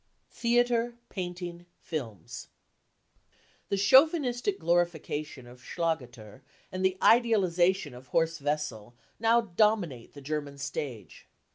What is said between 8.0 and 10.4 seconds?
Horst Wessel now dominate the